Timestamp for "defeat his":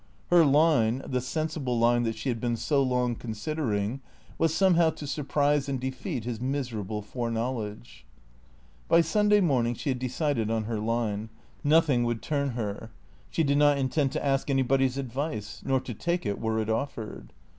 5.79-6.41